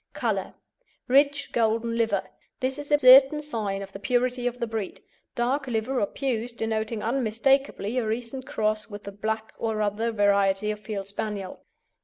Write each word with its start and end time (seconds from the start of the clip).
COLOUR 0.13 0.55
Rich 1.07 1.51
golden 1.51 1.95
liver; 1.95 2.23
this 2.59 2.79
is 2.79 2.91
a 2.91 2.97
certain 2.97 3.39
sign 3.39 3.83
of 3.83 3.91
the 3.91 3.99
purity 3.99 4.47
of 4.47 4.57
the 4.57 4.65
breed, 4.65 4.99
dark 5.35 5.67
liver 5.67 5.99
or 6.01 6.07
puce 6.07 6.53
denoting 6.53 7.03
unmistakably 7.03 7.99
a 7.99 8.07
recent 8.07 8.47
cross 8.47 8.89
with 8.89 9.03
the 9.03 9.11
black 9.11 9.53
or 9.59 9.79
other 9.83 10.11
variety 10.11 10.71
of 10.71 10.79
Field 10.79 11.05
Spaniel. 11.07 11.59